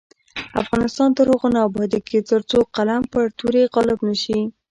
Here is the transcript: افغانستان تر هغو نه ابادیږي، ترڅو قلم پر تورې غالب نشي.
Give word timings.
افغانستان 0.61 1.09
تر 1.17 1.25
هغو 1.31 1.47
نه 1.55 1.59
ابادیږي، 1.67 2.19
ترڅو 2.29 2.59
قلم 2.75 3.01
پر 3.11 3.25
تورې 3.39 3.63
غالب 3.73 3.99
نشي. 4.07 4.39